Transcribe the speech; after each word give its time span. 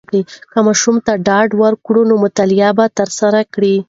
که 0.51 0.59
ماشوم 0.65 0.95
ته 1.05 1.13
ډاډ 1.27 1.49
ورکړو، 1.61 2.01
نو 2.09 2.15
مطالعه 2.25 2.69
به 2.77 2.85
تر 2.97 3.09
لاسه 3.19 3.39
کړي. 3.53 3.73